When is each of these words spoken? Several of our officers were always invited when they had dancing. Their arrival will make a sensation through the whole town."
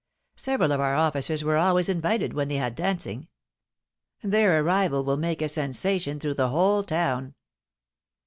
Several 0.37 0.71
of 0.71 0.79
our 0.79 0.95
officers 0.95 1.43
were 1.43 1.57
always 1.57 1.87
invited 1.87 2.33
when 2.33 2.47
they 2.47 2.55
had 2.55 2.73
dancing. 2.73 3.27
Their 4.23 4.63
arrival 4.63 5.03
will 5.03 5.15
make 5.15 5.43
a 5.43 5.47
sensation 5.47 6.19
through 6.19 6.33
the 6.33 6.49
whole 6.49 6.81
town." 6.81 7.35